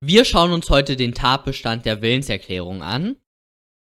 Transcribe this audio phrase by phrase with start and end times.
[0.00, 3.16] Wir schauen uns heute den Tatbestand der Willenserklärung an.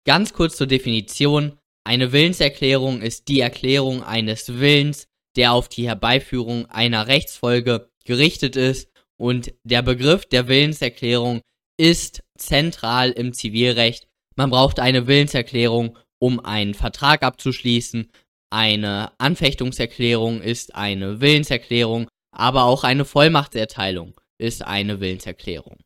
[0.05, 1.57] Ganz kurz zur Definition.
[1.83, 8.91] Eine Willenserklärung ist die Erklärung eines Willens, der auf die Herbeiführung einer Rechtsfolge gerichtet ist
[9.17, 11.41] und der Begriff der Willenserklärung
[11.77, 14.07] ist zentral im Zivilrecht.
[14.35, 18.11] Man braucht eine Willenserklärung, um einen Vertrag abzuschließen.
[18.51, 25.79] Eine Anfechtungserklärung ist eine Willenserklärung, aber auch eine Vollmachtserteilung ist eine Willenserklärung.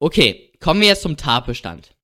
[0.00, 1.96] Okay, kommen wir jetzt zum Tatbestand.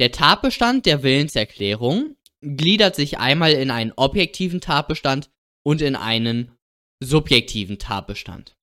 [0.00, 5.30] Der Tatbestand der Willenserklärung gliedert sich einmal in einen objektiven Tatbestand
[5.62, 6.56] und in einen
[7.02, 8.56] subjektiven Tatbestand.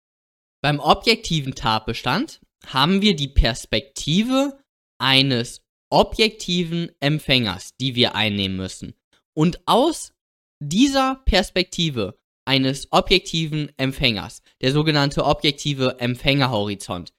[0.61, 4.59] Beim objektiven Tatbestand haben wir die Perspektive
[4.99, 8.93] eines objektiven Empfängers, die wir einnehmen müssen.
[9.33, 10.13] Und aus
[10.59, 17.13] dieser Perspektive eines objektiven Empfängers, der sogenannte objektive Empfängerhorizont,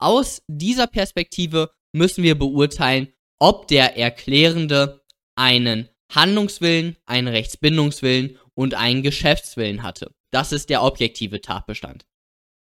[0.00, 5.04] aus dieser Perspektive müssen wir beurteilen, ob der Erklärende
[5.36, 10.12] einen Handlungswillen, einen Rechtsbindungswillen und einen Geschäftswillen hatte.
[10.32, 12.06] Das ist der objektive Tatbestand.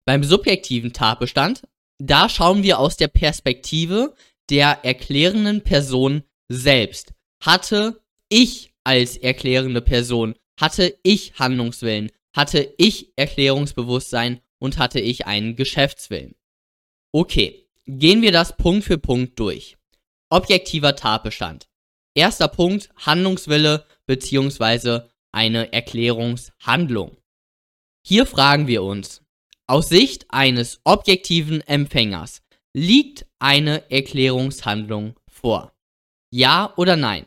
[0.06, 1.64] Beim subjektiven Tatbestand,
[2.00, 4.16] da schauen wir aus der Perspektive
[4.50, 7.14] der erklärenden Person selbst.
[7.42, 15.56] Hatte ich als erklärende Person, hatte ich Handlungswillen, hatte ich Erklärungsbewusstsein und hatte ich einen
[15.56, 16.36] Geschäftswillen.
[17.14, 19.78] Okay, gehen wir das Punkt für Punkt durch.
[20.30, 21.67] Objektiver Tatbestand.
[22.16, 25.02] Erster Punkt, Handlungswille bzw.
[25.34, 27.17] eine Erklärungshandlung.
[28.06, 29.22] Hier fragen wir uns,
[29.67, 32.42] aus Sicht eines objektiven Empfängers
[32.73, 35.73] liegt eine Erklärungshandlung vor?
[36.34, 37.26] Ja oder nein?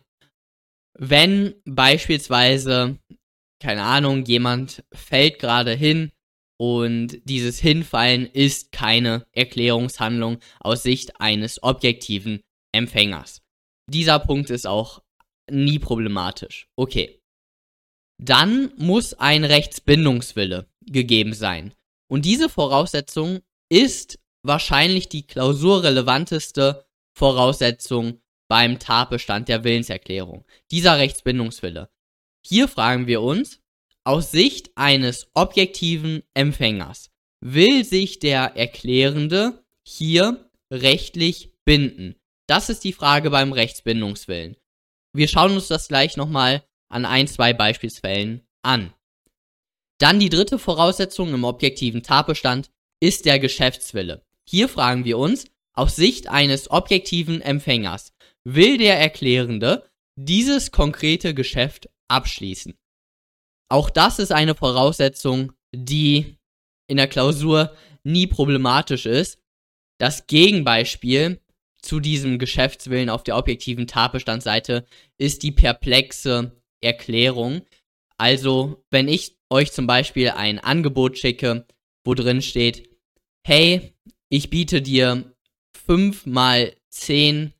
[0.98, 2.98] Wenn beispielsweise,
[3.60, 6.10] keine Ahnung, jemand fällt gerade hin
[6.58, 12.40] und dieses Hinfallen ist keine Erklärungshandlung aus Sicht eines objektiven
[12.72, 13.42] Empfängers.
[13.90, 15.02] Dieser Punkt ist auch
[15.50, 16.68] nie problematisch.
[16.76, 17.20] Okay.
[18.22, 21.74] Dann muss ein Rechtsbindungswille gegeben sein.
[22.08, 26.86] Und diese Voraussetzung ist wahrscheinlich die klausurrelevanteste
[27.16, 30.44] Voraussetzung beim Tatbestand der Willenserklärung.
[30.70, 31.90] Dieser Rechtsbindungswille.
[32.46, 33.60] Hier fragen wir uns,
[34.04, 37.10] aus Sicht eines objektiven Empfängers
[37.40, 42.14] will sich der Erklärende hier rechtlich binden?
[42.46, 44.56] Das ist die Frage beim Rechtsbindungswillen.
[45.14, 48.92] Wir schauen uns das gleich nochmal an ein, zwei Beispielsfällen an.
[49.98, 54.22] Dann die dritte Voraussetzung im objektiven Tatbestand ist der Geschäftswille.
[54.46, 58.12] Hier fragen wir uns, aus Sicht eines objektiven Empfängers,
[58.44, 62.74] will der Erklärende dieses konkrete Geschäft abschließen?
[63.68, 66.36] Auch das ist eine Voraussetzung, die
[66.88, 69.40] in der Klausur nie problematisch ist.
[69.98, 71.40] Das Gegenbeispiel
[71.80, 74.86] zu diesem Geschäftswillen auf der objektiven Tatbestandsseite
[75.18, 77.62] ist die perplexe Erklärung.
[78.18, 81.66] Also, wenn ich euch zum Beispiel ein Angebot schicke,
[82.04, 82.88] wo drin steht,
[83.46, 83.94] hey,
[84.28, 85.34] ich biete dir
[85.86, 87.52] 5 mal 10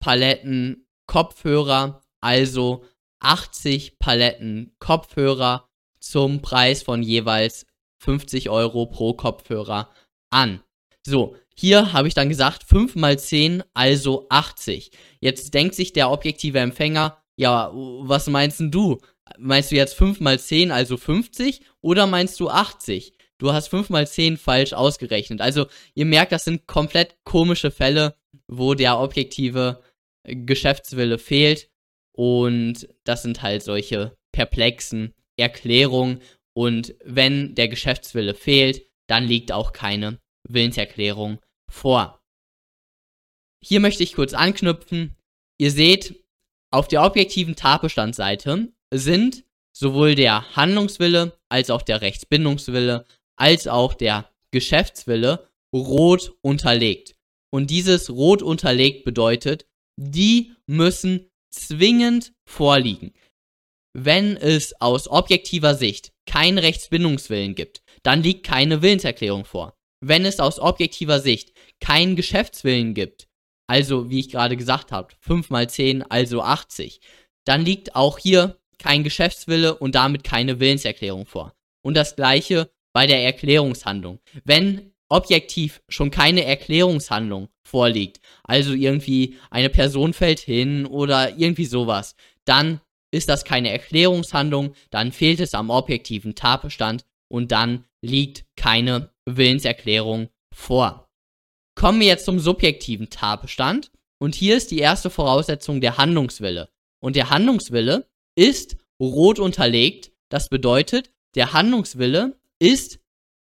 [0.00, 2.84] Paletten Kopfhörer, also
[3.20, 5.68] 80 Paletten Kopfhörer
[6.00, 7.66] zum Preis von jeweils
[8.02, 9.90] 50 Euro pro Kopfhörer
[10.30, 10.62] an.
[11.06, 14.90] So, hier habe ich dann gesagt 5 mal 10, also 80.
[15.20, 18.98] Jetzt denkt sich der objektive Empfänger, ja, was meinst du?
[19.38, 21.62] Meinst du jetzt 5 mal 10, also 50?
[21.80, 23.14] Oder meinst du 80?
[23.38, 25.40] Du hast 5 mal 10 falsch ausgerechnet.
[25.40, 28.14] Also, ihr merkt, das sind komplett komische Fälle,
[28.46, 29.82] wo der objektive
[30.24, 31.69] Geschäftswille fehlt.
[32.20, 36.20] Und das sind halt solche perplexen Erklärungen.
[36.52, 42.20] Und wenn der Geschäftswille fehlt, dann liegt auch keine Willenserklärung vor.
[43.64, 45.16] Hier möchte ich kurz anknüpfen.
[45.58, 46.22] Ihr seht,
[46.70, 53.06] auf der objektiven Tatbestandsseite sind sowohl der Handlungswille als auch der Rechtsbindungswille
[53.36, 57.14] als auch der Geschäftswille rot unterlegt.
[57.50, 59.64] Und dieses rot unterlegt bedeutet,
[59.96, 63.12] die müssen zwingend vorliegen.
[63.92, 69.76] Wenn es aus objektiver Sicht keinen Rechtsbindungswillen gibt, dann liegt keine Willenserklärung vor.
[70.00, 73.28] Wenn es aus objektiver Sicht keinen Geschäftswillen gibt,
[73.66, 77.00] also wie ich gerade gesagt habe, 5 mal 10, also 80,
[77.44, 81.54] dann liegt auch hier kein Geschäftswille und damit keine Willenserklärung vor.
[81.82, 84.20] Und das gleiche bei der Erklärungshandlung.
[84.44, 92.14] Wenn objektiv schon keine Erklärungshandlung vorliegt, also irgendwie eine Person fällt hin oder irgendwie sowas,
[92.44, 92.80] dann
[93.12, 100.28] ist das keine Erklärungshandlung, dann fehlt es am objektiven Tatbestand und dann liegt keine Willenserklärung
[100.54, 101.08] vor.
[101.74, 103.90] Kommen wir jetzt zum subjektiven Tatbestand.
[104.22, 106.68] Und hier ist die erste Voraussetzung der Handlungswille.
[107.02, 110.12] Und der Handlungswille ist rot unterlegt.
[110.28, 112.99] Das bedeutet, der Handlungswille ist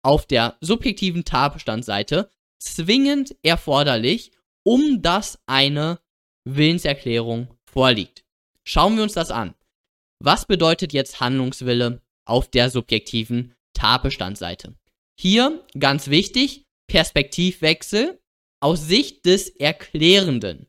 [0.03, 4.33] auf der subjektiven Tatbestandseite zwingend erforderlich,
[4.65, 6.01] um dass eine
[6.45, 8.25] Willenserklärung vorliegt.
[8.65, 9.55] Schauen wir uns das an.
[10.21, 14.75] Was bedeutet jetzt Handlungswille auf der subjektiven Tatbestandseite?
[15.19, 18.21] Hier ganz wichtig, Perspektivwechsel
[18.61, 20.67] aus Sicht des Erklärenden.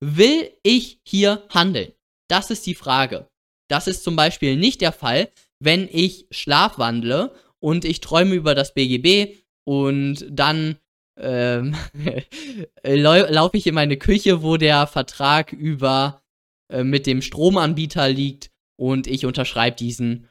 [0.00, 1.92] Will ich hier handeln?
[2.28, 3.28] Das ist die Frage.
[3.68, 8.74] Das ist zum Beispiel nicht der Fall, wenn ich schlafwandle und ich träume über das
[8.74, 10.76] BGB und dann
[11.18, 11.74] ähm,
[12.84, 16.22] laufe ich in meine Küche, wo der Vertrag über
[16.68, 20.28] äh, mit dem Stromanbieter liegt und ich unterschreibe diesen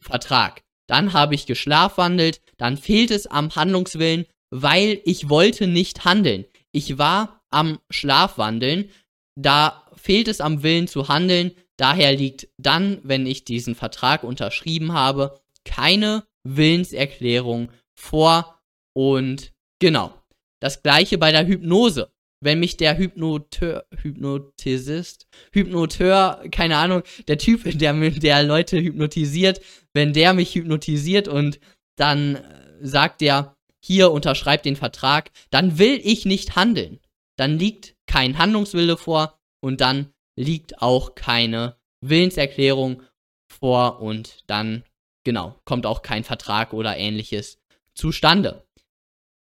[0.00, 0.62] Vertrag.
[0.86, 6.44] Dann habe ich geschlafwandelt, dann fehlt es am Handlungswillen, weil ich wollte nicht handeln.
[6.70, 8.90] Ich war am Schlafwandeln,
[9.34, 14.92] da fehlt es am Willen zu handeln, daher liegt dann, wenn ich diesen Vertrag unterschrieben
[14.92, 18.60] habe, keine Willenserklärung vor
[18.94, 20.14] und genau.
[20.60, 22.12] Das gleiche bei der Hypnose.
[22.42, 29.60] Wenn mich der Hypnoteur, Hypnotisist, Hypnoteur, keine Ahnung, der Typ, der, der Leute hypnotisiert,
[29.94, 31.58] wenn der mich hypnotisiert und
[31.96, 32.38] dann
[32.80, 37.00] sagt der, hier unterschreibt den Vertrag, dann will ich nicht handeln.
[37.36, 43.02] Dann liegt kein Handlungswille vor und dann liegt auch keine Willenserklärung
[43.48, 44.84] vor und dann,
[45.26, 47.58] genau, kommt auch kein Vertrag oder ähnliches
[47.94, 48.64] zustande.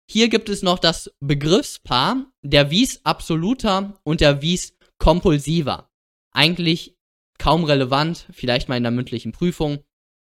[0.08, 5.90] Hier gibt es noch das Begriffspaar der Vis absoluter und der Vis compulsiva.
[6.32, 6.96] Eigentlich
[7.38, 9.82] kaum relevant, vielleicht mal in der mündlichen Prüfung.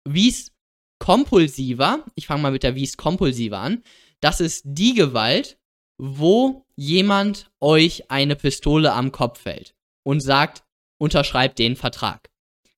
[0.04, 0.52] Vis
[0.98, 3.84] compulsiva, ich fange mal mit der Vis compulsiva an,
[4.20, 5.58] das ist die Gewalt,
[5.96, 10.64] wo jemand euch eine Pistole am Kopf hält und sagt,
[10.98, 12.30] unterschreibt den Vertrag.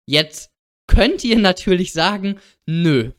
[0.05, 0.51] Jetzt
[0.89, 3.13] könnt ihr natürlich sagen, nö,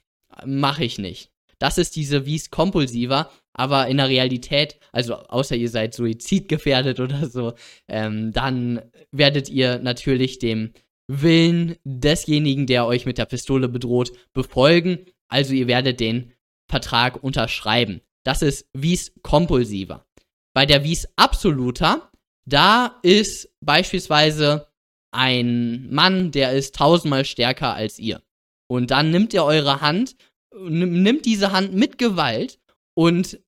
[0.46, 1.32] mache ich nicht.
[1.60, 7.30] Das ist diese Vis compulsiva, aber in der Realität, also außer ihr seid suizidgefährdet oder
[7.30, 7.54] so,
[7.88, 8.82] ähm, dann
[9.12, 10.74] werdet ihr natürlich dem
[11.08, 15.06] Willen desjenigen, der euch mit der Pistole bedroht, befolgen.
[15.28, 16.34] Also ihr werdet den
[16.70, 18.02] Vertrag unterschreiben.
[18.24, 20.06] Das ist Wies kompulsiver.
[20.54, 22.12] Bei der Wies absoluter,
[22.46, 24.69] da ist beispielsweise
[25.12, 28.22] ein Mann, der ist tausendmal stärker als ihr.
[28.68, 30.16] Und dann nimmt er eure Hand,
[30.56, 32.60] nimmt diese Hand mit Gewalt
[32.96, 33.40] und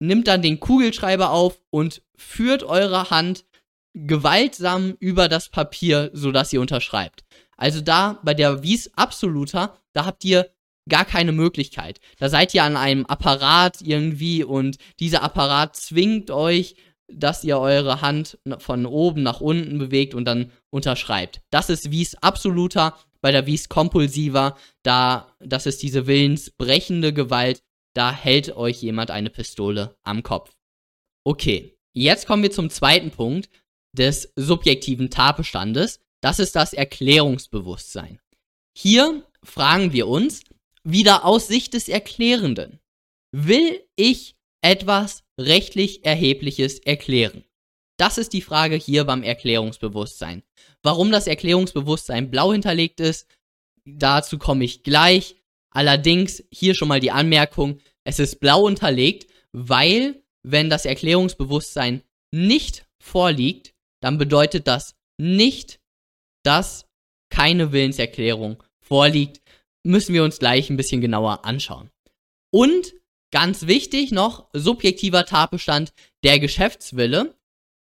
[0.00, 3.44] nimmt dann den Kugelschreiber auf und führt eure Hand
[3.94, 7.24] gewaltsam über das Papier, sodass ihr unterschreibt.
[7.56, 10.50] Also da bei der Wies Absoluta, da habt ihr
[10.88, 12.00] gar keine Möglichkeit.
[12.18, 16.74] Da seid ihr an einem Apparat irgendwie und dieser Apparat zwingt euch,
[17.12, 21.42] dass ihr eure Hand von oben nach unten bewegt und dann unterschreibt.
[21.50, 22.96] Das ist Wies Absoluta.
[23.20, 27.62] Bei der Wies Kompulsiva, da, das ist diese willensbrechende Gewalt,
[27.94, 30.52] da hält euch jemand eine Pistole am Kopf.
[31.24, 33.50] Okay, jetzt kommen wir zum zweiten Punkt
[33.92, 36.00] des subjektiven Tatbestandes.
[36.22, 38.20] Das ist das Erklärungsbewusstsein.
[38.76, 40.42] Hier fragen wir uns,
[40.82, 42.80] wieder aus Sicht des Erklärenden,
[43.32, 47.44] will ich etwas rechtlich Erhebliches erklären?
[47.96, 50.42] Das ist die Frage hier beim Erklärungsbewusstsein.
[50.82, 53.26] Warum das Erklärungsbewusstsein blau hinterlegt ist,
[53.84, 55.36] dazu komme ich gleich.
[55.70, 62.02] Allerdings hier schon mal die Anmerkung, es ist blau unterlegt, weil wenn das Erklärungsbewusstsein
[62.32, 65.80] nicht vorliegt, dann bedeutet das nicht,
[66.42, 66.86] dass
[67.30, 69.42] keine Willenserklärung vorliegt.
[69.84, 71.90] Müssen wir uns gleich ein bisschen genauer anschauen.
[72.50, 72.94] Und
[73.30, 75.92] ganz wichtig noch, subjektiver Tatbestand
[76.24, 77.34] der Geschäftswille.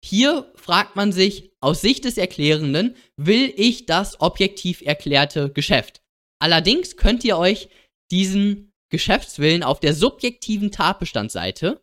[0.03, 6.01] Hier fragt man sich aus Sicht des Erklärenden, will ich das objektiv erklärte Geschäft?
[6.39, 7.69] Allerdings könnt ihr euch
[8.11, 11.81] diesen Geschäftswillen auf der subjektiven Tatbestandsseite,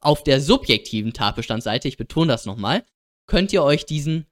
[0.00, 2.84] auf der subjektiven Tatbestandsseite, ich betone das nochmal,
[3.26, 4.26] könnt ihr euch diesen,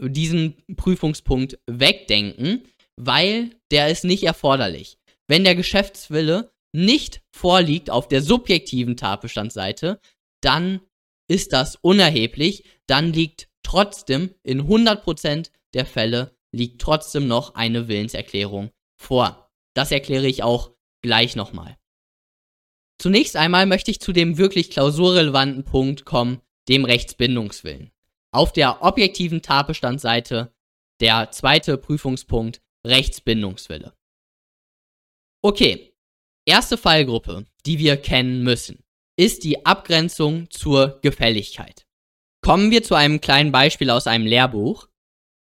[0.00, 2.66] diesen Prüfungspunkt wegdenken,
[2.96, 4.98] weil der ist nicht erforderlich.
[5.28, 10.00] Wenn der Geschäftswille nicht vorliegt auf der subjektiven Tatbestandsseite,
[10.42, 10.80] dann
[11.28, 18.70] ist das unerheblich, dann liegt trotzdem in 100% der Fälle liegt trotzdem noch eine Willenserklärung
[19.00, 19.50] vor.
[19.74, 21.78] Das erkläre ich auch gleich nochmal.
[22.98, 27.90] Zunächst einmal möchte ich zu dem wirklich klausurrelevanten Punkt kommen, dem Rechtsbindungswillen.
[28.32, 30.54] Auf der objektiven Tatbestandsseite
[31.00, 33.94] der zweite Prüfungspunkt Rechtsbindungswille.
[35.42, 35.91] Okay,
[36.46, 38.78] erste Fallgruppe, die wir kennen müssen.
[39.18, 41.84] ist die Abgrenzung zur Gefälligkeit.
[42.40, 44.88] Kommen wir zu einem kleinen Beispiel aus einem Lehrbuch.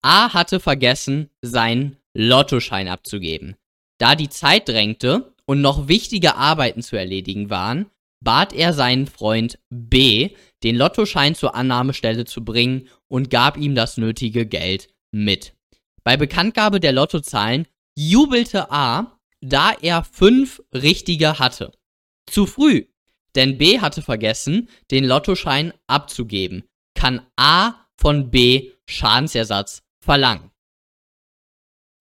[0.01, 3.55] A hatte vergessen, seinen Lottoschein abzugeben.
[3.99, 7.91] Da die Zeit drängte und noch wichtige Arbeiten zu erledigen waren,
[8.23, 10.31] bat er seinen Freund B,
[10.63, 15.53] den Lottoschein zur Annahmestelle zu bringen und gab ihm das nötige Geld mit.
[16.03, 21.71] Bei Bekanntgabe der Lottozahlen jubelte A, da er fünf richtige hatte.
[22.29, 22.87] Zu früh,
[23.35, 26.63] denn B hatte vergessen, den Lottoschein abzugeben.
[26.95, 30.51] Kann A von B Schadensersatz verlangen.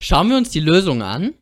[0.02, 1.34] Schauen wir uns die Lösung an.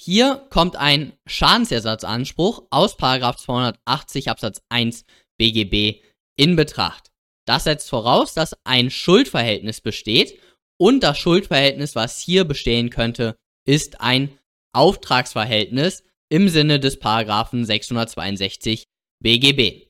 [0.00, 5.04] Hier kommt ein Schadensersatzanspruch aus 280 Absatz 1
[5.38, 6.02] BGB
[6.36, 7.10] in Betracht.
[7.46, 10.38] Das setzt voraus, dass ein Schuldverhältnis besteht
[10.78, 13.36] und das Schuldverhältnis, was hier bestehen könnte,
[13.66, 14.37] ist ein
[14.72, 18.84] Auftragsverhältnis im Sinne des Paragraphen 662
[19.20, 19.88] BGB.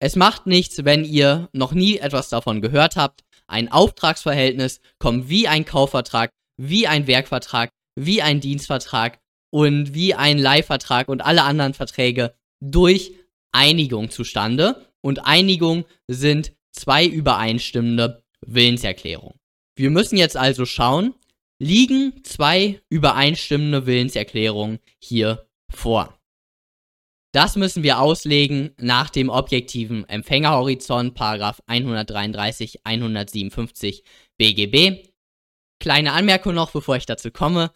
[0.00, 3.24] Es macht nichts, wenn ihr noch nie etwas davon gehört habt.
[3.46, 9.18] Ein Auftragsverhältnis kommt wie ein Kaufvertrag, wie ein Werkvertrag, wie ein Dienstvertrag
[9.50, 13.12] und wie ein Leihvertrag und alle anderen Verträge durch
[13.52, 14.84] Einigung zustande.
[15.00, 19.38] Und Einigung sind zwei übereinstimmende Willenserklärungen.
[19.76, 21.14] Wir müssen jetzt also schauen,
[21.58, 26.18] liegen zwei übereinstimmende Willenserklärungen hier vor.
[27.32, 34.04] Das müssen wir auslegen nach dem objektiven Empfängerhorizont, Paragraph 133, 157
[34.38, 35.08] BGB.
[35.80, 37.72] Kleine Anmerkung noch, bevor ich dazu komme.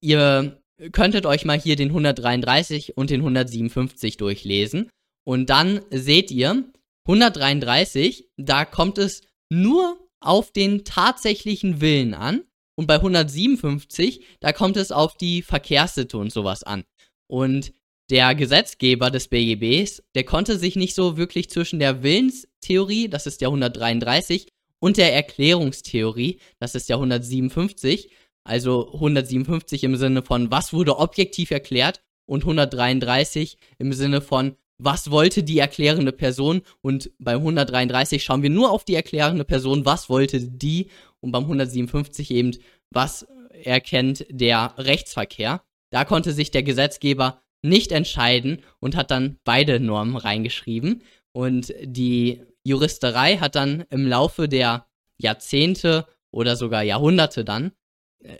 [0.00, 0.62] Ihr
[0.92, 4.90] könntet euch mal hier den 133 und den 157 durchlesen.
[5.26, 6.64] Und dann seht ihr,
[7.06, 12.44] 133, da kommt es nur auf den tatsächlichen Willen an.
[12.78, 16.84] Und bei 157, da kommt es auf die Verkehrssitte und sowas an.
[17.26, 17.72] Und
[18.08, 23.40] der Gesetzgeber des BGBs, der konnte sich nicht so wirklich zwischen der Willenstheorie, das ist
[23.40, 24.46] der 133,
[24.78, 28.10] und der Erklärungstheorie, das ist der 157,
[28.44, 35.10] also 157 im Sinne von, was wurde objektiv erklärt und 133 im Sinne von, was
[35.10, 40.08] wollte die erklärende Person und beim 133 schauen wir nur auf die erklärende Person, was
[40.08, 40.88] wollte die
[41.20, 42.56] und beim 157 eben,
[42.90, 43.26] was
[43.64, 45.62] erkennt der Rechtsverkehr.
[45.90, 52.42] Da konnte sich der Gesetzgeber nicht entscheiden und hat dann beide Normen reingeschrieben und die
[52.64, 57.72] Juristerei hat dann im Laufe der Jahrzehnte oder sogar Jahrhunderte dann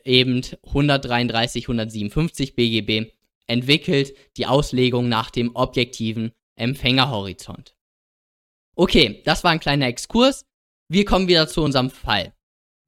[0.05, 3.13] eben 133, 157 BGB
[3.47, 7.75] entwickelt die Auslegung nach dem objektiven Empfängerhorizont.
[8.75, 10.45] Okay, das war ein kleiner Exkurs.
[10.89, 12.35] Wir kommen wieder zu unserem Fall.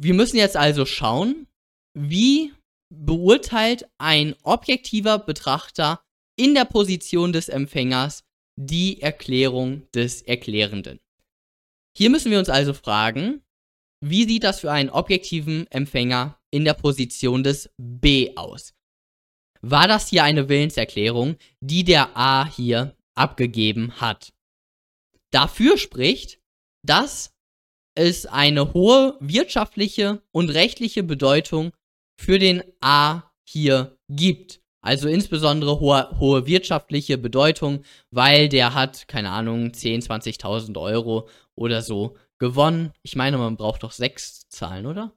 [0.02, 1.46] Wir müssen jetzt also schauen,
[1.92, 2.54] wie
[2.88, 6.02] beurteilt ein objektiver Betrachter
[6.36, 8.24] in der Position des Empfängers
[8.58, 11.00] die Erklärung des Erklärenden.
[11.94, 13.42] Hier müssen wir uns also fragen,
[14.02, 18.72] wie sieht das für einen objektiven Empfänger in der Position des B aus.
[19.60, 24.32] War das hier eine Willenserklärung, die der A hier abgegeben hat?
[25.30, 26.40] Dafür spricht,
[26.86, 27.34] dass
[28.00, 31.72] es eine hohe wirtschaftliche und rechtliche Bedeutung
[32.18, 34.60] für den A hier gibt.
[34.82, 41.82] Also insbesondere hohe, hohe wirtschaftliche Bedeutung, weil der hat, keine Ahnung, 10, 20.000 Euro oder
[41.82, 42.92] so gewonnen.
[43.02, 45.12] Ich meine, man braucht doch sechs Zahlen, oder?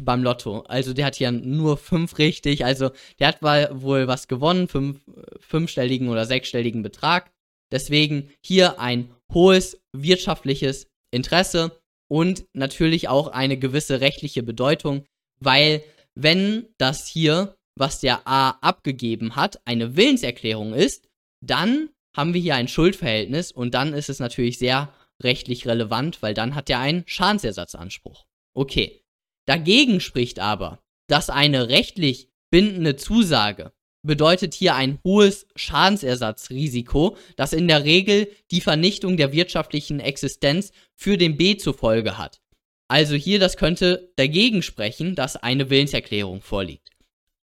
[0.00, 0.60] Beim Lotto.
[0.68, 2.66] Also der hat hier nur fünf richtig.
[2.66, 5.00] Also der hat wohl was gewonnen, fünf,
[5.40, 7.32] fünfstelligen oder sechsstelligen Betrag.
[7.72, 11.72] Deswegen hier ein hohes wirtschaftliches Interesse
[12.08, 15.04] und natürlich auch eine gewisse rechtliche Bedeutung,
[15.40, 15.82] weil
[16.14, 21.08] wenn das hier, was der A abgegeben hat, eine Willenserklärung ist,
[21.42, 26.34] dann haben wir hier ein Schuldverhältnis und dann ist es natürlich sehr rechtlich relevant, weil
[26.34, 28.26] dann hat er einen Schadensersatzanspruch.
[28.54, 29.02] Okay.
[29.46, 33.72] Dagegen spricht aber, dass eine rechtlich bindende Zusage
[34.06, 41.18] bedeutet hier ein hohes Schadensersatzrisiko, das in der Regel die Vernichtung der wirtschaftlichen Existenz für
[41.18, 42.40] den B zur Folge hat.
[42.88, 46.90] Also hier, das könnte dagegen sprechen, dass eine Willenserklärung vorliegt.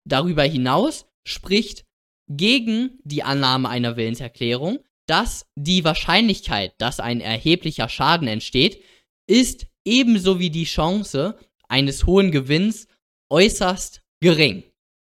[0.05, 1.85] Darüber hinaus spricht
[2.29, 8.83] gegen die Annahme einer Willenserklärung, dass die Wahrscheinlichkeit, dass ein erheblicher Schaden entsteht,
[9.27, 11.37] ist ebenso wie die Chance
[11.69, 12.87] eines hohen Gewinns
[13.31, 14.63] äußerst gering.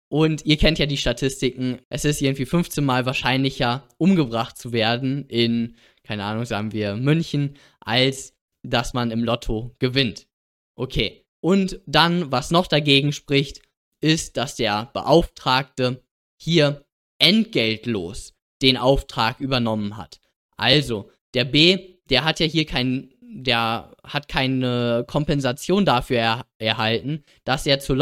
[0.08, 5.26] Und ihr kennt ja die Statistiken, es ist irgendwie 15 mal wahrscheinlicher, umgebracht zu werden
[5.28, 8.34] in, keine Ahnung, sagen wir München, als
[8.64, 10.28] dass man im Lotto gewinnt.
[10.76, 11.26] Okay.
[11.42, 13.62] Und dann, was noch dagegen spricht,
[14.02, 16.04] ist, dass der Beauftragte
[16.42, 16.86] hier
[17.20, 20.20] entgeltlos den Auftrag übernommen hat.
[20.58, 27.24] Also, der B, der hat ja hier kein, der hat keine Kompensation dafür er, erhalten,
[27.44, 27.96] dass er zur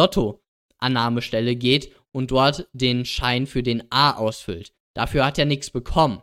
[0.84, 4.74] Lottoannahmestelle geht und dort den Schein für den A ausfüllt.
[4.96, 6.22] Dafür hat er nichts bekommen.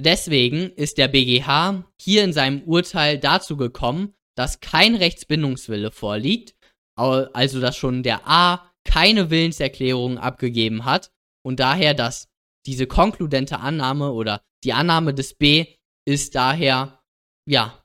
[0.00, 6.54] Deswegen ist der BGH hier in seinem Urteil dazu gekommen, dass kein Rechtsbindungswille vorliegt,
[6.96, 11.10] also dass schon der A keine Willenserklärung abgegeben hat
[11.44, 12.28] und daher, dass
[12.66, 15.66] diese konkludente Annahme oder die Annahme des B
[16.06, 17.00] ist daher,
[17.48, 17.82] ja,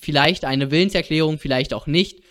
[0.00, 2.22] vielleicht eine Willenserklärung, vielleicht auch nicht.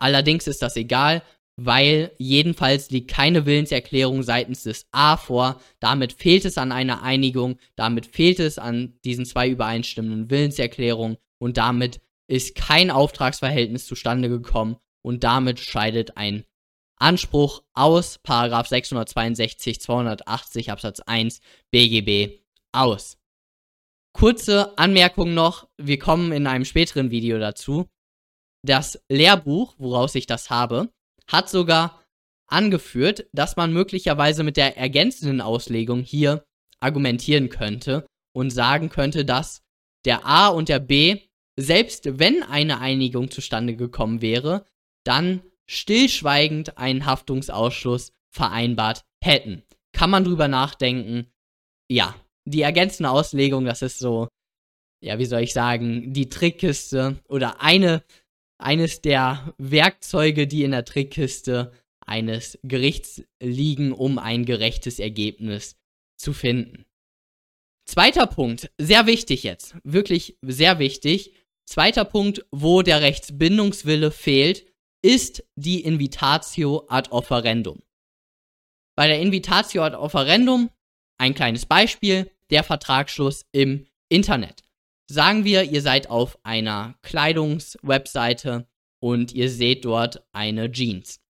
[0.00, 1.22] Allerdings ist das egal,
[1.56, 5.60] weil jedenfalls liegt keine Willenserklärung seitens des A vor.
[5.80, 11.56] Damit fehlt es an einer Einigung, damit fehlt es an diesen zwei übereinstimmenden Willenserklärungen und
[11.56, 16.44] damit ist kein Auftragsverhältnis zustande gekommen und damit scheidet ein
[16.98, 22.40] Anspruch aus 662 280 Absatz 1 BGB
[22.72, 23.18] aus.
[24.12, 27.86] Kurze Anmerkung noch, wir kommen in einem späteren Video dazu.
[28.62, 30.90] Das Lehrbuch, woraus ich das habe,
[31.28, 32.02] hat sogar
[32.48, 36.44] angeführt, dass man möglicherweise mit der ergänzenden Auslegung hier
[36.80, 39.62] argumentieren könnte und sagen könnte, dass
[40.04, 41.20] der A und der B,
[41.58, 44.64] selbst wenn eine Einigung zustande gekommen wäre,
[45.04, 49.62] dann stillschweigend einen Haftungsausschluss vereinbart hätten.
[49.92, 51.32] Kann man drüber nachdenken?
[51.90, 52.14] Ja,
[52.44, 54.28] die ergänzende Auslegung, das ist so,
[55.02, 58.04] ja, wie soll ich sagen, die Trickkiste oder eine
[58.58, 61.72] eines der Werkzeuge, die in der Trickkiste
[62.04, 65.76] eines Gerichts liegen, um ein gerechtes Ergebnis
[66.16, 66.86] zu finden.
[67.86, 71.34] Zweiter Punkt, sehr wichtig jetzt, wirklich sehr wichtig.
[71.66, 74.66] Zweiter Punkt, wo der Rechtsbindungswille fehlt,
[75.02, 77.82] ist die Invitatio ad offerendum.
[78.96, 80.70] Bei der Invitatio ad offerendum,
[81.18, 84.62] ein kleines Beispiel, der Vertragsschluss im Internet.
[85.08, 88.66] Sagen wir, ihr seid auf einer Kleidungswebseite
[89.00, 91.20] und ihr seht dort eine Jeans.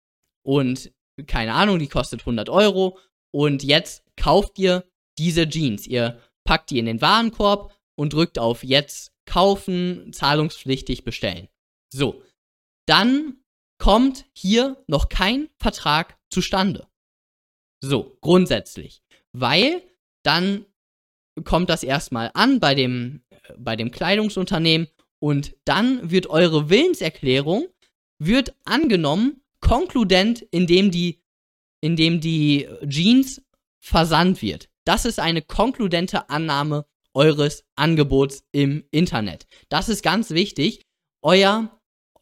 [0.45, 0.93] Und
[1.27, 2.99] keine Ahnung, die kostet 100 Euro.
[3.35, 5.87] Und jetzt kauft ihr diese Jeans.
[5.87, 11.49] Ihr packt die in den Warenkorb und drückt auf Jetzt kaufen, zahlungspflichtig bestellen.
[11.93, 12.23] So,
[12.87, 13.43] dann
[13.79, 16.89] kommt hier noch kein Vertrag zustande.
[17.83, 19.03] So, grundsätzlich.
[19.33, 19.83] Weil
[20.25, 20.65] dann
[21.45, 23.23] kommt das erstmal an bei dem
[23.59, 27.67] bei dem Kleidungsunternehmen und dann wird eure Willenserklärung
[28.19, 31.23] wird angenommen, konkludent, indem die,
[31.81, 33.43] indem die Jeans
[33.81, 34.69] versandt wird.
[34.85, 39.47] Das ist eine konkludente Annahme eures Angebots im Internet.
[39.69, 40.87] Das ist ganz wichtig.
[41.23, 41.81] Euer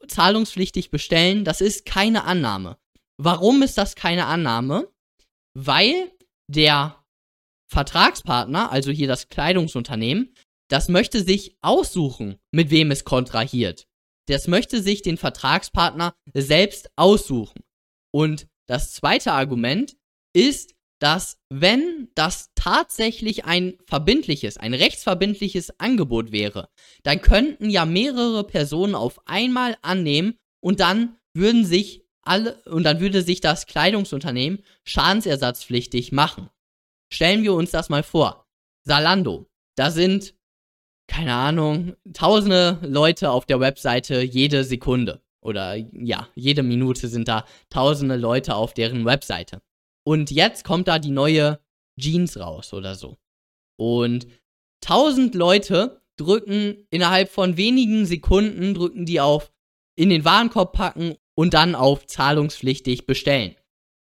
[0.08, 2.78] zahlungspflichtig bestellen, das ist keine Annahme.
[3.16, 4.88] Warum ist das keine Annahme?
[5.54, 6.10] Weil
[6.48, 7.03] der
[7.74, 10.32] Vertragspartner, also hier das Kleidungsunternehmen,
[10.68, 13.88] das möchte sich aussuchen, mit wem es kontrahiert.
[14.28, 17.64] Das möchte sich den Vertragspartner selbst aussuchen.
[18.12, 19.96] Und das zweite Argument
[20.32, 26.68] ist, dass wenn das tatsächlich ein verbindliches, ein rechtsverbindliches Angebot wäre,
[27.02, 33.00] dann könnten ja mehrere Personen auf einmal annehmen und dann würden sich alle und dann
[33.00, 36.48] würde sich das Kleidungsunternehmen schadensersatzpflichtig machen.
[37.14, 38.46] Stellen wir uns das mal vor.
[38.84, 40.34] Salando, da sind
[41.06, 45.22] keine Ahnung, tausende Leute auf der Webseite jede Sekunde.
[45.40, 49.62] Oder ja, jede Minute sind da tausende Leute auf deren Webseite.
[50.04, 51.60] Und jetzt kommt da die neue
[52.00, 53.16] Jeans raus oder so.
[53.78, 54.26] Und
[54.80, 59.52] tausend Leute drücken innerhalb von wenigen Sekunden, drücken die auf
[59.96, 63.54] in den Warenkorb packen und dann auf zahlungspflichtig bestellen.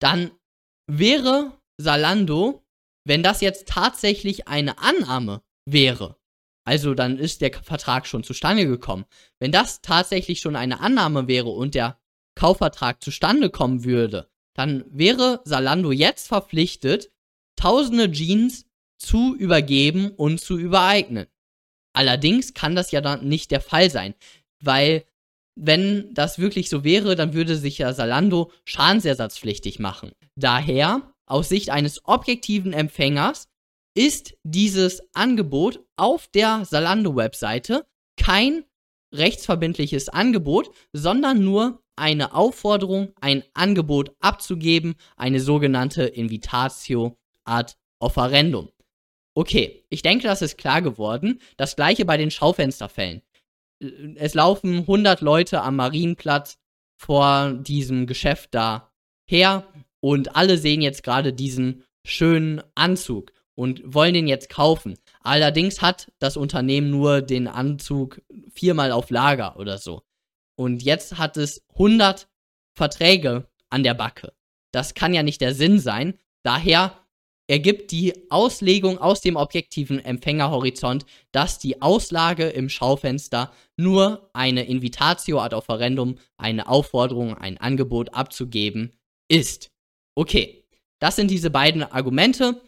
[0.01, 0.31] Dann
[0.91, 2.65] wäre Salando,
[3.09, 6.17] wenn das jetzt tatsächlich eine Annahme wäre,
[6.65, 9.07] also dann ist der Vertrag schon zustande gekommen.
[9.39, 11.99] Wenn das tatsächlich schon eine Annahme wäre und der
[12.35, 17.11] Kaufvertrag zustande kommen würde, dann wäre Salando jetzt verpflichtet,
[17.57, 18.67] tausende Jeans
[18.99, 21.27] zu übergeben und zu übereignen.
[21.95, 24.15] Allerdings kann das ja dann nicht der Fall sein,
[24.61, 25.05] weil
[25.55, 30.13] wenn das wirklich so wäre, dann würde sich ja Salando schadensersatzpflichtig machen.
[30.37, 33.49] Daher, aus Sicht eines objektiven Empfängers,
[33.95, 37.85] ist dieses Angebot auf der Salando-Webseite
[38.17, 38.65] kein
[39.13, 48.71] rechtsverbindliches Angebot, sondern nur eine Aufforderung, ein Angebot abzugeben, eine sogenannte Invitatio ad offerendum.
[49.35, 51.41] Okay, ich denke, das ist klar geworden.
[51.57, 53.23] Das gleiche bei den Schaufensterfällen.
[54.17, 56.59] Es laufen 100 Leute am Marienplatz
[57.01, 58.93] vor diesem Geschäft da
[59.29, 59.67] her
[60.01, 64.97] und alle sehen jetzt gerade diesen schönen Anzug und wollen den jetzt kaufen.
[65.21, 70.03] Allerdings hat das Unternehmen nur den Anzug viermal auf Lager oder so.
[70.57, 72.29] Und jetzt hat es 100
[72.77, 74.33] Verträge an der Backe.
[74.73, 76.15] Das kann ja nicht der Sinn sein.
[76.45, 77.05] Daher
[77.49, 85.41] ergibt die Auslegung aus dem objektiven Empfängerhorizont, dass die Auslage im Schaufenster nur eine Invitatio
[85.41, 88.93] ad offerendum, eine Aufforderung, ein Angebot abzugeben
[89.29, 89.71] ist.
[90.19, 90.65] Okay,
[91.01, 92.61] das sind diese beiden Argumente.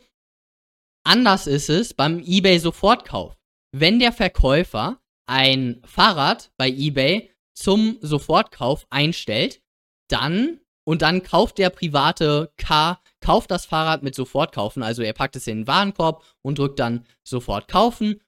[1.04, 3.36] Anders ist es beim eBay Sofortkauf.
[3.72, 9.60] Wenn der Verkäufer ein Fahrrad bei eBay zum Sofortkauf einstellt,
[10.08, 15.34] dann und dann kauft der private K, kauft das Fahrrad mit Sofortkaufen, also er packt
[15.34, 18.20] es in den Warenkorb und drückt dann sofort kaufen.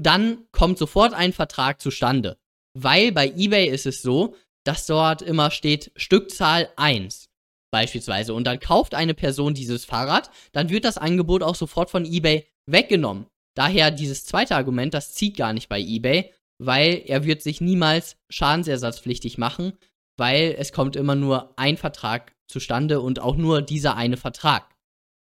[0.00, 2.38] Dann kommt sofort ein Vertrag zustande.
[2.72, 7.28] Weil bei eBay ist es so, dass dort immer steht Stückzahl 1
[7.74, 12.04] beispielsweise und dann kauft eine Person dieses Fahrrad, dann wird das Angebot auch sofort von
[12.04, 13.26] eBay weggenommen.
[13.56, 18.16] Daher dieses zweite Argument, das zieht gar nicht bei eBay, weil er wird sich niemals
[18.30, 19.72] schadensersatzpflichtig machen,
[20.16, 24.72] weil es kommt immer nur ein Vertrag zustande und auch nur dieser eine Vertrag.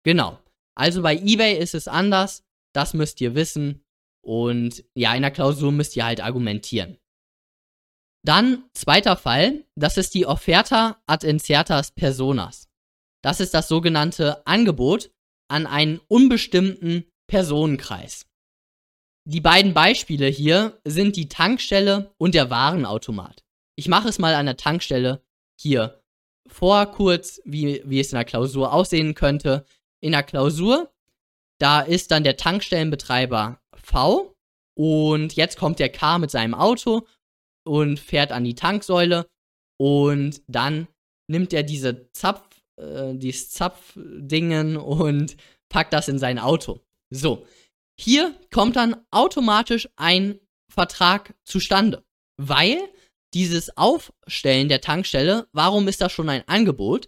[0.04, 0.38] Genau.
[0.76, 3.82] Also bei eBay ist es anders, das müsst ihr wissen
[4.24, 6.98] und ja, in der Klausur müsst ihr halt argumentieren.
[8.28, 12.68] Dann zweiter Fall, das ist die Offerta ad incertas personas.
[13.22, 15.10] Das ist das sogenannte Angebot
[15.50, 18.26] an einen unbestimmten Personenkreis.
[19.24, 23.44] Die beiden Beispiele hier sind die Tankstelle und der Warenautomat.
[23.76, 25.22] Ich mache es mal an der Tankstelle
[25.58, 26.02] hier
[26.46, 29.64] vor kurz, wie, wie es in der Klausur aussehen könnte.
[30.00, 30.92] In der Klausur,
[31.58, 34.36] da ist dann der Tankstellenbetreiber V
[34.74, 37.06] und jetzt kommt der K mit seinem Auto
[37.68, 39.26] und fährt an die Tanksäule
[39.78, 40.88] und dann
[41.30, 45.36] nimmt er diese Zapf, äh, dieses Zapfdingen und
[45.68, 46.80] packt das in sein Auto.
[47.10, 47.46] So,
[48.00, 50.40] hier kommt dann automatisch ein
[50.72, 52.04] Vertrag zustande,
[52.36, 52.78] weil
[53.34, 57.06] dieses Aufstellen der Tankstelle, warum ist das schon ein Angebot?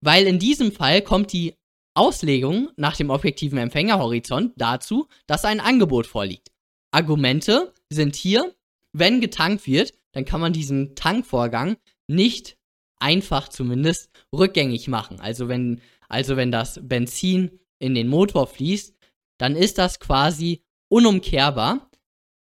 [0.00, 1.54] Weil in diesem Fall kommt die
[1.94, 6.50] Auslegung nach dem objektiven Empfängerhorizont dazu, dass ein Angebot vorliegt.
[6.92, 8.54] Argumente sind hier,
[8.94, 11.76] wenn getankt wird, dann kann man diesen Tankvorgang
[12.08, 12.56] nicht
[12.98, 15.20] einfach zumindest rückgängig machen.
[15.20, 18.96] Also wenn, also wenn das Benzin in den Motor fließt,
[19.38, 21.90] dann ist das quasi unumkehrbar,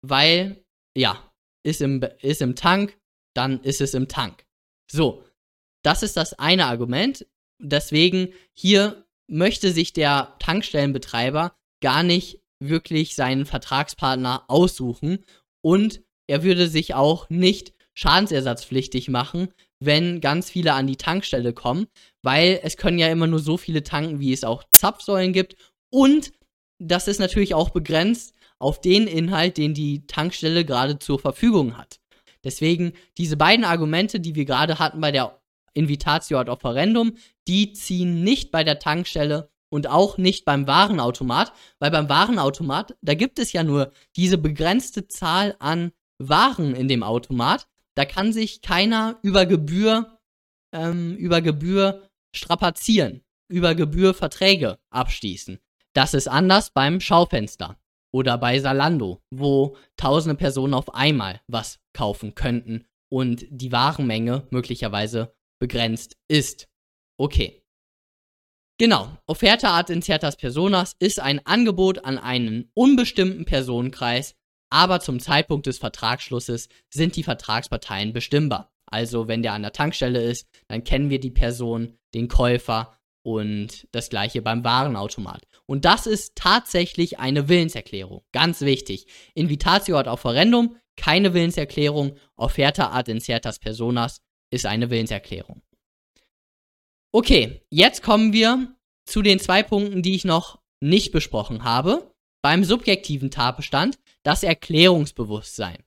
[0.01, 0.63] weil,
[0.95, 2.97] ja, ist im, ist im Tank,
[3.35, 4.45] dann ist es im Tank.
[4.91, 5.23] So,
[5.83, 7.25] das ist das eine Argument.
[7.59, 15.25] Deswegen hier möchte sich der Tankstellenbetreiber gar nicht wirklich seinen Vertragspartner aussuchen
[15.61, 21.87] und er würde sich auch nicht schadensersatzpflichtig machen, wenn ganz viele an die Tankstelle kommen,
[22.21, 25.55] weil es können ja immer nur so viele tanken, wie es auch Zapfsäulen gibt
[25.89, 26.31] und
[26.79, 31.99] das ist natürlich auch begrenzt auf den Inhalt, den die Tankstelle gerade zur Verfügung hat.
[32.43, 35.39] Deswegen diese beiden Argumente, die wir gerade hatten bei der
[35.73, 37.13] Invitatio ad offerendum,
[37.47, 43.15] die ziehen nicht bei der Tankstelle und auch nicht beim Warenautomat, weil beim Warenautomat, da
[43.15, 45.91] gibt es ja nur diese begrenzte Zahl an
[46.29, 47.67] Waren in dem Automat.
[47.95, 50.19] Da kann sich keiner über Gebühr,
[50.73, 55.59] ähm, über Gebühr strapazieren, über Gebühr Verträge abschließen.
[55.93, 57.77] Das ist anders beim Schaufenster
[58.11, 65.35] oder bei Salando, wo tausende Personen auf einmal was kaufen könnten und die Warenmenge möglicherweise
[65.59, 66.67] begrenzt ist.
[67.17, 67.63] Okay.
[68.79, 74.35] Genau, Offerte ad incertas personas ist ein Angebot an einen unbestimmten Personenkreis,
[74.73, 78.73] aber zum Zeitpunkt des Vertragsschlusses sind die Vertragsparteien bestimmbar.
[78.87, 83.87] Also wenn der an der Tankstelle ist, dann kennen wir die Person, den Käufer und
[83.91, 85.43] das gleiche beim Warenautomat.
[85.67, 88.23] Und das ist tatsächlich eine Willenserklärung.
[88.31, 89.05] Ganz wichtig.
[89.35, 92.17] Invitatio ad offerendum, keine Willenserklärung.
[92.35, 95.61] Offerta ad incertas personas ist eine Willenserklärung.
[97.11, 102.11] Okay, jetzt kommen wir zu den zwei Punkten, die ich noch nicht besprochen habe.
[102.41, 105.83] Beim subjektiven Tatbestand das Erklärungsbewusstsein.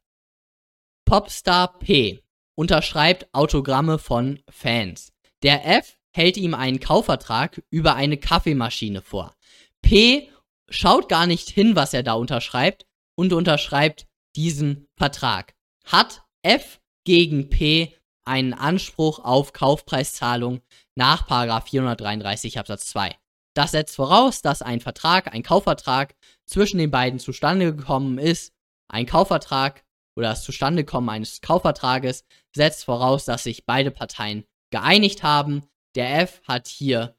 [1.05, 2.23] Popstar P
[2.55, 5.13] unterschreibt Autogramme von Fans.
[5.43, 9.35] Der F hält ihm einen Kaufvertrag über eine Kaffeemaschine vor.
[9.83, 10.31] P
[10.69, 15.55] schaut gar nicht hin, was er da unterschreibt und unterschreibt diesen Vertrag.
[15.85, 17.95] Hat F gegen P
[18.25, 20.61] einen Anspruch auf Kaufpreiszahlung
[20.97, 23.15] nach 433 Absatz 2.
[23.55, 26.15] Das setzt voraus, dass ein Vertrag, ein Kaufvertrag
[26.47, 28.53] zwischen den beiden zustande gekommen ist.
[28.89, 29.85] Ein Kaufvertrag
[30.17, 36.41] oder das Zustandekommen eines Kaufvertrages setzt voraus, dass sich beide Parteien geeinigt haben, der F
[36.45, 37.17] hat hier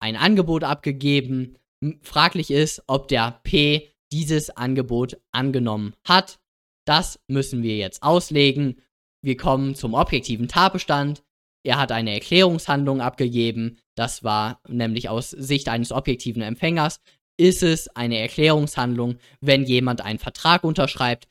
[0.00, 1.58] ein Angebot abgegeben
[2.02, 6.38] fraglich ist, ob der P dieses Angebot angenommen hat.
[6.84, 8.80] Das müssen wir jetzt auslegen.
[9.22, 11.22] Wir kommen zum objektiven Tatbestand.
[11.64, 13.78] Er hat eine Erklärungshandlung abgegeben.
[13.94, 17.00] Das war nämlich aus Sicht eines objektiven Empfängers.
[17.42, 21.26] Ist es eine Erklärungshandlung, wenn jemand einen Vertrag unterschreibt?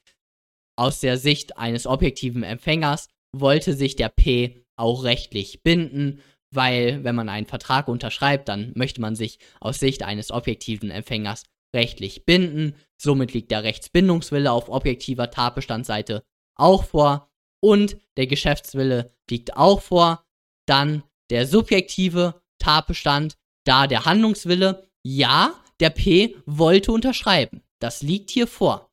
[0.78, 6.21] Aus der Sicht eines objektiven Empfängers wollte sich der P auch rechtlich binden,
[6.54, 11.45] weil wenn man einen Vertrag unterschreibt, dann möchte man sich aus Sicht eines objektiven Empfängers
[11.74, 12.76] rechtlich binden.
[13.02, 16.24] Somit liegt der Rechtsbindungswille auf objektiver Tatbestandsseite
[16.58, 17.30] auch vor
[17.62, 20.26] und der Geschäftswille liegt auch vor.
[20.67, 27.62] Dann der subjektive Tatbestand, da der Handlungswille, ja, der P wollte unterschreiben.
[27.80, 28.89] Das liegt hier vor.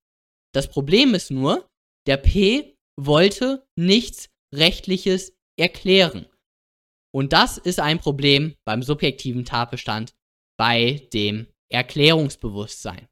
[0.52, 1.68] Das Problem ist nur,
[2.06, 6.26] der P wollte nichts Rechtliches erklären.
[7.14, 10.14] Und das ist ein Problem beim subjektiven Tatbestand
[10.56, 13.06] bei dem Erklärungsbewusstsein.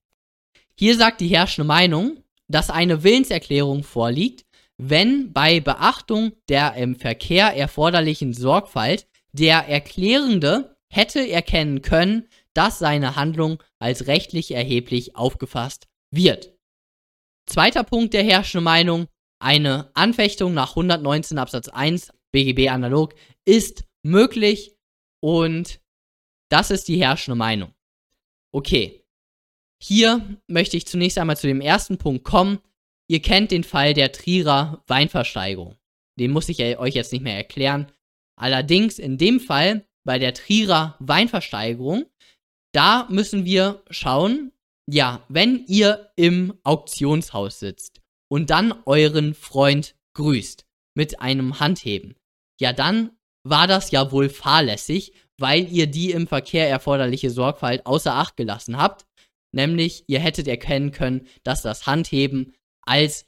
[0.79, 4.45] Hier sagt die herrschende Meinung, dass eine Willenserklärung vorliegt,
[4.79, 13.17] wenn bei Beachtung der im Verkehr erforderlichen Sorgfalt der Erklärende hätte erkennen können, dass seine
[13.17, 16.57] Handlung als rechtlich erheblich aufgefasst wird.
[17.47, 23.15] Zweiter Punkt der herrschenden Meinung, eine Anfechtung nach 119 Absatz 1 BGB analog
[23.45, 24.77] ist möglich
[25.21, 25.81] und
[26.51, 27.75] das ist die herrschende Meinung.
[28.53, 29.05] Okay,
[29.83, 32.61] hier möchte ich zunächst einmal zu dem ersten Punkt kommen.
[33.09, 35.77] Ihr kennt den Fall der Trierer Weinversteigerung.
[36.19, 37.93] Den muss ich euch jetzt nicht mehr erklären.
[38.37, 42.07] Allerdings in dem Fall bei der Trierer Weinversteigerung,
[42.77, 44.53] da müssen wir schauen,
[44.87, 52.17] ja, wenn ihr im Auktionshaus sitzt und dann euren Freund grüßt mit einem Handheben,
[52.61, 53.11] ja, dann
[53.45, 58.77] war das ja wohl fahrlässig, weil ihr die im Verkehr erforderliche Sorgfalt außer Acht gelassen
[58.77, 59.07] habt.
[59.53, 63.27] Nämlich, ihr hättet erkennen können, dass das Handheben als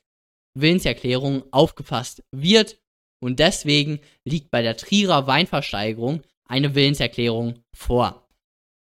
[0.54, 2.78] Willenserklärung aufgefasst wird
[3.20, 8.27] und deswegen liegt bei der Trierer Weinversteigerung eine Willenserklärung vor.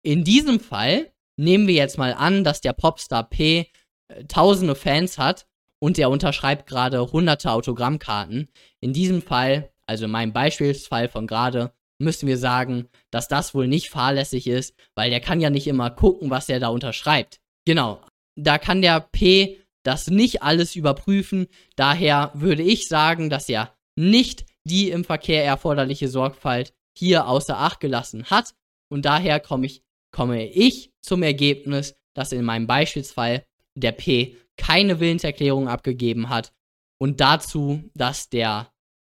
[0.06, 3.66] In diesem Fall nehmen wir jetzt mal an, dass der Popstar P
[4.06, 5.48] äh, tausende Fans hat
[5.80, 8.48] und er unterschreibt gerade hunderte Autogrammkarten.
[8.78, 13.66] In diesem Fall, also in meinem Beispielsfall von gerade, müssen wir sagen, dass das wohl
[13.66, 17.40] nicht fahrlässig ist, weil der kann ja nicht immer gucken, was er da unterschreibt.
[17.64, 18.00] Genau,
[18.36, 21.48] da kann der P das nicht alles überprüfen.
[21.74, 27.80] Daher würde ich sagen, dass er nicht die im Verkehr erforderliche Sorgfalt hier außer Acht
[27.80, 28.54] gelassen hat.
[28.88, 29.82] Und daher komme ich,
[30.16, 36.54] komme ich zum Ergebnis, dass in meinem Beispielsfall der P keine Willenserklärung abgegeben hat
[36.98, 38.72] und dazu, dass der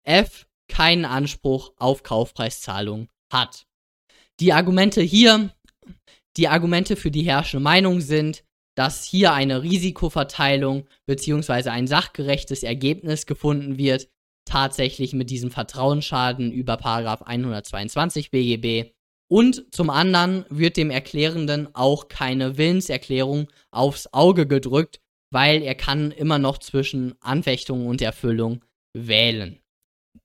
[0.03, 3.67] F keinen Anspruch auf Kaufpreiszahlung hat.
[4.39, 5.53] Die Argumente hier,
[6.35, 8.43] die Argumente für die herrschende Meinung sind,
[8.75, 11.69] dass hier eine Risikoverteilung bzw.
[11.69, 14.09] ein sachgerechtes Ergebnis gefunden wird,
[14.45, 18.96] tatsächlich mit diesem Vertrauensschaden über 122 BGB.
[19.29, 26.11] Und zum anderen wird dem Erklärenden auch keine Willenserklärung aufs Auge gedrückt, weil er kann
[26.11, 28.63] immer noch zwischen Anfechtung und Erfüllung
[28.93, 29.59] wählen.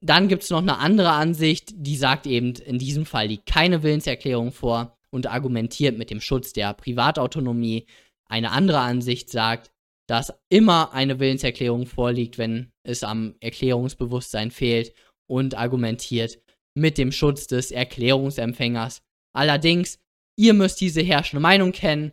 [0.01, 3.83] Dann gibt es noch eine andere Ansicht, die sagt eben, in diesem Fall liegt keine
[3.83, 7.87] Willenserklärung vor und argumentiert mit dem Schutz der Privatautonomie.
[8.27, 9.71] Eine andere Ansicht sagt,
[10.07, 14.93] dass immer eine Willenserklärung vorliegt, wenn es am Erklärungsbewusstsein fehlt
[15.27, 16.42] und argumentiert
[16.75, 19.03] mit dem Schutz des Erklärungsempfängers.
[19.35, 19.99] Allerdings,
[20.37, 22.13] ihr müsst diese herrschende Meinung kennen.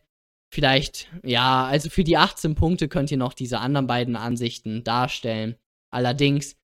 [0.54, 5.56] Vielleicht, ja, also für die 18 Punkte könnt ihr noch diese anderen beiden Ansichten darstellen.
[5.92, 6.56] Allerdings,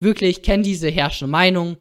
[0.00, 1.76] wirklich kennt diese herrschende Meinung,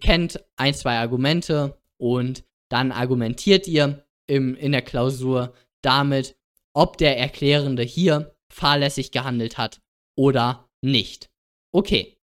[0.00, 6.36] kennt ein, zwei Argumente und dann argumentiert ihr im, in der Klausur damit,
[6.74, 9.80] ob der Erklärende hier fahrlässig gehandelt hat
[10.16, 11.30] oder nicht.
[11.72, 12.18] Okay.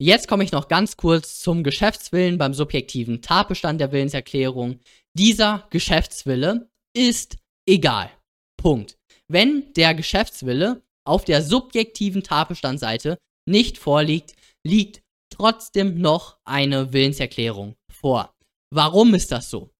[0.00, 4.78] Jetzt komme ich noch ganz kurz zum Geschäftswillen beim subjektiven Tatbestand der Willenserklärung.
[5.14, 7.36] Dieser Geschäftswille ist
[7.68, 8.10] egal.
[8.56, 8.96] Punkt.
[9.26, 18.32] Wenn der Geschäftswille auf der subjektiven Tatbestandseite nicht vorliegt, liegt trotzdem noch eine Willenserklärung vor.
[18.70, 19.70] Warum ist das so?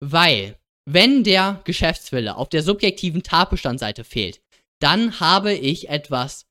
[0.00, 0.58] Weil
[0.88, 4.40] wenn der Geschäftswille auf der subjektiven Tatbestandseite fehlt,
[4.80, 6.46] dann habe ich etwas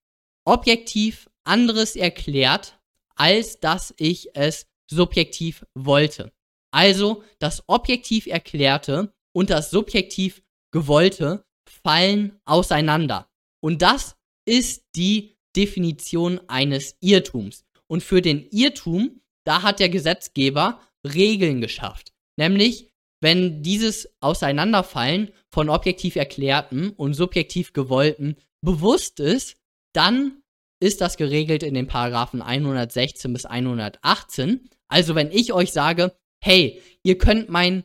[0.46, 2.78] objektiv anderes erklärt,
[3.16, 6.32] als dass ich es subjektiv wollte.
[6.72, 13.30] Also das objektiv Erklärte und das subjektiv Gewollte fallen auseinander.
[13.62, 17.66] Und das ist die Definition eines Irrtums.
[17.88, 22.14] Und für den Irrtum, da hat der Gesetzgeber Regeln geschafft.
[22.38, 29.58] Nämlich, Wenn dieses Auseinanderfallen von objektiv erklärten und subjektiv gewollten bewusst ist,
[29.94, 30.44] dann
[30.80, 34.70] ist das geregelt in den Paragraphen 116 bis 118.
[34.88, 37.84] Also wenn ich euch sage, hey, ihr könnt mein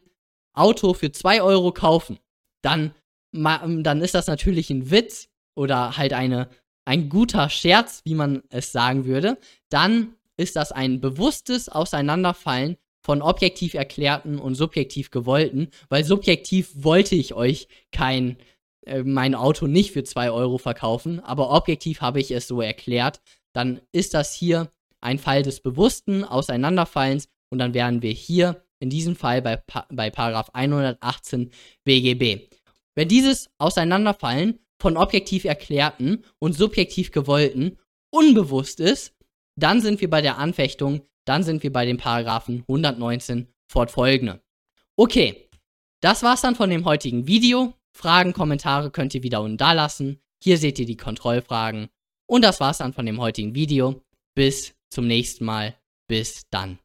[0.52, 2.18] Auto für 2 Euro kaufen,
[2.62, 2.94] dann,
[3.32, 6.48] dann ist das natürlich ein Witz oder halt eine,
[6.84, 9.38] ein guter Scherz, wie man es sagen würde.
[9.68, 17.14] Dann ist das ein bewusstes Auseinanderfallen von objektiv erklärten und subjektiv gewollten, weil subjektiv wollte
[17.14, 18.36] ich euch kein
[18.86, 23.20] äh, mein Auto nicht für 2 Euro verkaufen, aber objektiv habe ich es so erklärt,
[23.52, 28.90] dann ist das hier ein Fall des bewussten Auseinanderfallens und dann wären wir hier in
[28.90, 31.50] diesem Fall bei, bei Paragraph 118
[31.84, 32.48] BGB.
[32.94, 37.78] Wenn dieses Auseinanderfallen von objektiv erklärten und subjektiv gewollten
[38.10, 39.14] unbewusst ist,
[39.56, 44.40] dann sind wir bei der Anfechtung, dann sind wir bei den Paragraphen 119 fortfolgende.
[44.96, 45.48] Okay,
[46.00, 47.74] das war's dann von dem heutigen Video.
[47.92, 50.20] Fragen, Kommentare könnt ihr wieder unten da lassen.
[50.42, 51.88] Hier seht ihr die Kontrollfragen.
[52.26, 54.02] Und das war's dann von dem heutigen Video.
[54.34, 55.76] Bis zum nächsten Mal.
[56.08, 56.80] Bis dann.